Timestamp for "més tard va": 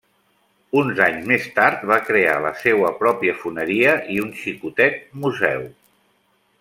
1.31-1.99